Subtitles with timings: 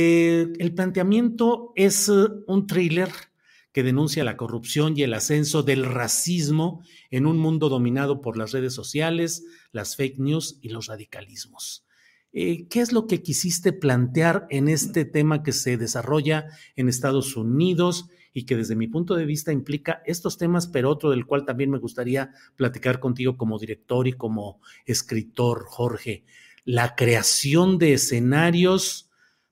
[0.00, 2.12] Eh, el planteamiento es eh,
[2.46, 3.10] un thriller
[3.72, 8.52] que denuncia la corrupción y el ascenso del racismo en un mundo dominado por las
[8.52, 11.84] redes sociales, las fake news y los radicalismos.
[12.32, 17.36] Eh, ¿Qué es lo que quisiste plantear en este tema que se desarrolla en Estados
[17.36, 21.44] Unidos y que desde mi punto de vista implica estos temas, pero otro del cual
[21.44, 26.24] también me gustaría platicar contigo como director y como escritor, Jorge?
[26.64, 29.07] La creación de escenarios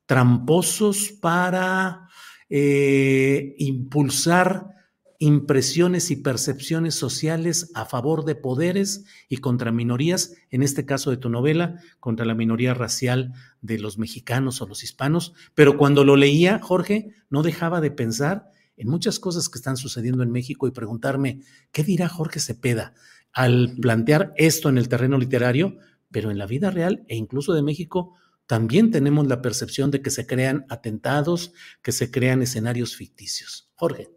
[0.07, 2.09] tramposos para
[2.49, 4.77] eh, impulsar
[5.19, 11.17] impresiones y percepciones sociales a favor de poderes y contra minorías, en este caso de
[11.17, 15.33] tu novela, contra la minoría racial de los mexicanos o los hispanos.
[15.55, 20.23] Pero cuando lo leía, Jorge, no dejaba de pensar en muchas cosas que están sucediendo
[20.23, 21.41] en México y preguntarme,
[21.73, 22.95] ¿qué dirá Jorge Cepeda
[23.33, 25.79] al plantear esto en el terreno literario,
[26.11, 28.15] pero en la vida real e incluso de México?
[28.47, 31.53] También tenemos la percepción de que se crean atentados,
[31.83, 33.71] que se crean escenarios ficticios.
[33.75, 34.09] Jorge.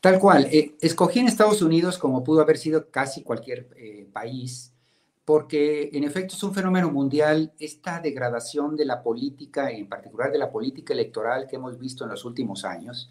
[0.00, 0.48] Tal cual.
[0.52, 4.74] Eh, escogí en Estados Unidos como pudo haber sido casi cualquier eh, país,
[5.24, 10.38] porque en efecto es un fenómeno mundial esta degradación de la política, en particular de
[10.38, 13.10] la política electoral que hemos visto en los últimos años.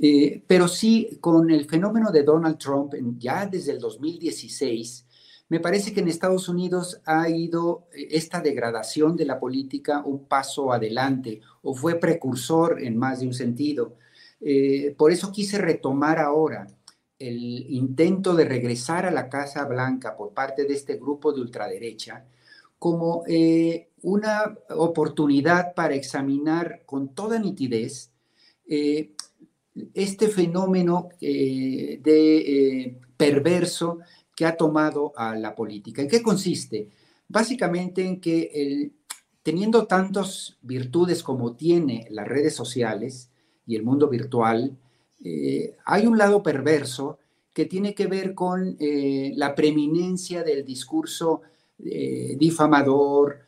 [0.00, 5.06] Eh, pero sí, con el fenómeno de Donald Trump, ya desde el 2016,
[5.48, 10.72] me parece que en Estados Unidos ha ido esta degradación de la política un paso
[10.72, 13.96] adelante o fue precursor en más de un sentido.
[14.40, 16.66] Eh, por eso quise retomar ahora
[17.18, 17.38] el
[17.70, 22.24] intento de regresar a la Casa Blanca por parte de este grupo de ultraderecha
[22.78, 28.10] como eh, una oportunidad para examinar con toda nitidez
[28.66, 29.12] eh,
[29.94, 33.98] este fenómeno de perverso
[34.34, 36.02] que ha tomado a la política.
[36.02, 36.88] ¿En qué consiste?
[37.28, 38.92] Básicamente en que
[39.42, 43.30] teniendo tantas virtudes como tiene las redes sociales,
[43.66, 44.76] y el mundo virtual,
[45.22, 47.18] eh, hay un lado perverso
[47.52, 51.42] que tiene que ver con eh, la preeminencia del discurso
[51.84, 53.40] eh, difamador,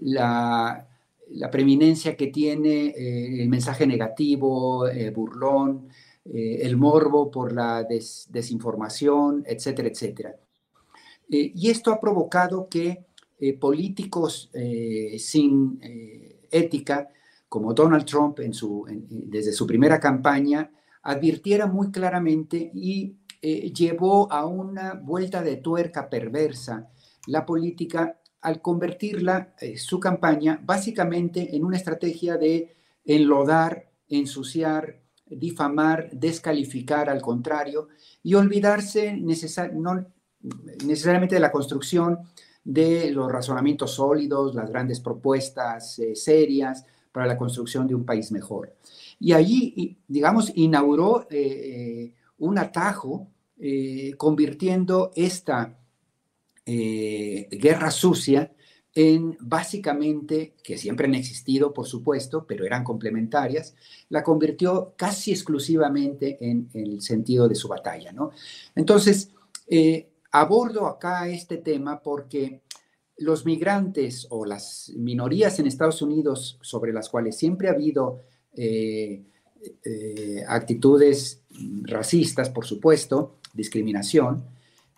[0.00, 0.84] la,
[1.52, 2.94] preeminencia que tiene
[3.42, 5.88] el mensaje negativo, burlón,
[6.30, 10.36] el morbo por la desinformación, etcétera, etcétera.
[11.28, 13.06] y esto ha provocado que
[13.58, 14.50] políticos
[15.18, 15.80] sin
[16.50, 17.08] ética
[17.48, 20.70] como Donald Trump desde su primera campaña
[21.02, 26.90] advirtiera muy claramente y eh, llevó a una vuelta de tuerca perversa
[27.26, 35.00] la política al convertirla, eh, su campaña, básicamente en una estrategia de enlodar, ensuciar,
[35.30, 37.88] difamar, descalificar al contrario
[38.22, 40.06] y olvidarse no
[40.84, 42.18] necesariamente de la construcción
[42.64, 48.30] de los razonamientos sólidos, las grandes propuestas eh, serias, para la construcción de un país
[48.30, 48.76] mejor.
[49.18, 53.28] Y allí, digamos, inauguró eh, eh, un atajo
[54.16, 55.76] convirtiendo esta
[56.64, 58.52] guerra sucia
[58.98, 63.76] en básicamente, que siempre han existido, por supuesto, pero eran complementarias,
[64.08, 68.10] la convirtió casi exclusivamente en, el sentido de su batalla.
[68.10, 68.32] ¿no?
[68.74, 69.30] Entonces,
[70.32, 72.60] abordo acá este tema porque
[73.18, 78.22] los migrantes o las minorías en Estados Unidos sobre las cuales siempre ha habido
[78.56, 79.22] eh,
[79.84, 81.42] eh, actitudes
[81.82, 84.44] racistas, por supuesto, discriminación,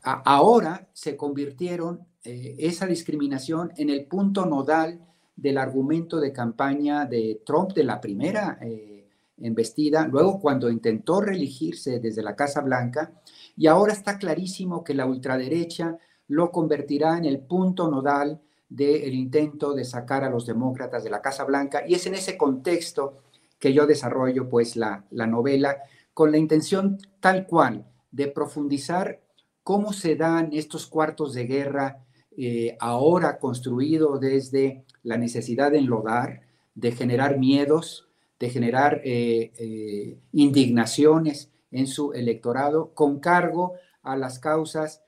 [0.02, 5.00] ahora se convirtieron eh, esa discriminación en el punto nodal
[5.36, 9.08] del argumento de campaña de Trump de la primera eh,
[9.38, 13.12] embestida, luego cuando intentó reelegirse desde la Casa Blanca,
[13.56, 15.96] y ahora está clarísimo que la ultraderecha
[16.28, 21.22] lo convertirá en el punto nodal del intento de sacar a los demócratas de la
[21.22, 23.22] Casa Blanca, y es en ese contexto
[23.58, 25.78] que yo desarrollo pues la, la novela
[26.12, 29.20] con la intención tal cual de profundizar
[29.62, 32.04] cómo se dan estos cuartos de guerra
[32.36, 36.42] eh, ahora construido desde la necesidad de enlodar,
[36.74, 38.08] de generar miedos,
[38.38, 45.02] de generar eh, eh, indignaciones en su electorado con cargo a las causas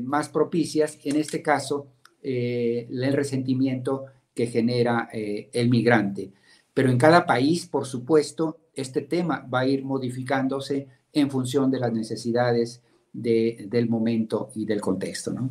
[0.00, 1.88] más propicias, en este caso
[2.22, 6.32] el resentimiento que genera el migrante.
[6.72, 11.80] Pero en cada país, por supuesto, este tema va a ir modificándose en función de
[11.80, 12.82] las necesidades
[13.16, 15.50] del momento y del contexto, ¿no?